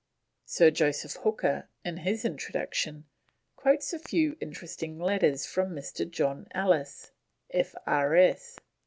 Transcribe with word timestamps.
Sir 0.47 0.71
Joseph 0.71 1.17
Hooker, 1.17 1.69
in 1.85 1.97
his 1.97 2.25
introduction, 2.25 3.05
quotes 3.55 3.93
a 3.93 3.97
most 3.99 4.13
interesting 4.41 4.97
letter 4.99 5.37
from 5.37 5.75
Mr. 5.75 6.09
John 6.09 6.47
Ellis, 6.55 7.11
F.R.S. 7.51 8.55